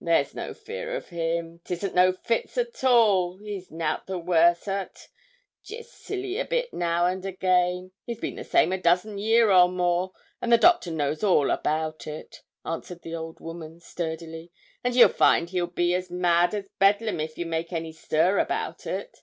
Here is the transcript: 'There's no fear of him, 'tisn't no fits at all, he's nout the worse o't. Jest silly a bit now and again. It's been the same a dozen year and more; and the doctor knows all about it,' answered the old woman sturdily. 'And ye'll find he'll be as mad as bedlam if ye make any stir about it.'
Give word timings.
'There's 0.00 0.34
no 0.34 0.54
fear 0.54 0.96
of 0.96 1.10
him, 1.10 1.58
'tisn't 1.58 1.94
no 1.94 2.10
fits 2.10 2.56
at 2.56 2.82
all, 2.82 3.36
he's 3.36 3.70
nout 3.70 4.06
the 4.06 4.18
worse 4.18 4.66
o't. 4.66 5.08
Jest 5.62 5.92
silly 6.02 6.38
a 6.38 6.46
bit 6.46 6.72
now 6.72 7.04
and 7.04 7.26
again. 7.26 7.90
It's 8.06 8.18
been 8.18 8.36
the 8.36 8.42
same 8.44 8.72
a 8.72 8.80
dozen 8.80 9.18
year 9.18 9.50
and 9.50 9.76
more; 9.76 10.12
and 10.40 10.50
the 10.50 10.56
doctor 10.56 10.90
knows 10.90 11.22
all 11.22 11.50
about 11.50 12.06
it,' 12.06 12.40
answered 12.64 13.02
the 13.02 13.14
old 13.14 13.38
woman 13.38 13.78
sturdily. 13.78 14.50
'And 14.82 14.94
ye'll 14.94 15.10
find 15.10 15.50
he'll 15.50 15.66
be 15.66 15.92
as 15.92 16.10
mad 16.10 16.54
as 16.54 16.70
bedlam 16.78 17.20
if 17.20 17.36
ye 17.36 17.44
make 17.44 17.70
any 17.70 17.92
stir 17.92 18.38
about 18.38 18.86
it.' 18.86 19.20